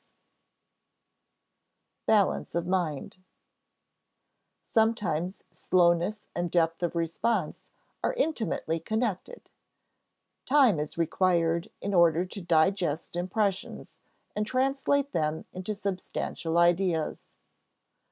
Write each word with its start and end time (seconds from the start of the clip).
[Sidenote: 1.99 2.07
Balance 2.07 2.55
of 2.55 2.65
mind] 2.65 3.17
Sometimes 4.63 5.43
slowness 5.51 6.27
and 6.35 6.49
depth 6.49 6.81
of 6.81 6.95
response 6.95 7.69
are 8.03 8.13
intimately 8.15 8.79
connected. 8.79 9.47
Time 10.47 10.79
is 10.79 10.97
required 10.97 11.69
in 11.81 11.93
order 11.93 12.25
to 12.25 12.41
digest 12.41 13.15
impressions, 13.15 13.99
and 14.35 14.47
translate 14.47 15.11
them 15.11 15.45
into 15.53 15.75
substantial 15.75 16.57
ideas. 16.57 17.29